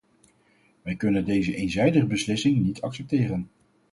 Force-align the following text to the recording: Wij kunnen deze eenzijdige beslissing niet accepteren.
Wij 0.81 0.95
kunnen 0.95 1.25
deze 1.25 1.55
eenzijdige 1.55 2.05
beslissing 2.05 2.57
niet 2.63 2.81
accepteren. 2.81 3.49